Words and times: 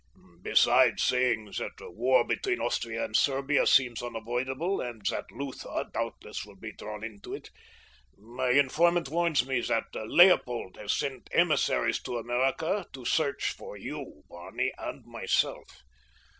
"Besides 0.41 1.03
saying 1.03 1.45
that 1.59 1.73
war 1.79 2.25
between 2.25 2.59
Austria 2.59 3.05
and 3.05 3.15
Serbia 3.15 3.67
seems 3.67 4.01
unavoidable 4.01 4.81
and 4.81 5.03
that 5.11 5.29
Lutha 5.31 5.91
doubtless 5.93 6.43
will 6.43 6.55
be 6.55 6.73
drawn 6.73 7.03
into 7.03 7.35
it, 7.35 7.51
my 8.17 8.49
informant 8.49 9.09
warns 9.09 9.45
me 9.45 9.61
that 9.61 9.85
Leopold 9.93 10.75
had 10.77 10.89
sent 10.89 11.29
emissaries 11.33 12.01
to 12.01 12.17
America 12.17 12.87
to 12.93 13.05
search 13.05 13.51
for 13.51 13.77
you, 13.77 14.23
Barney, 14.27 14.73
and 14.79 15.05
myself. 15.05 15.83